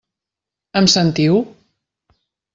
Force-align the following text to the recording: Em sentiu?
Em 0.81 0.87
sentiu? 0.95 1.39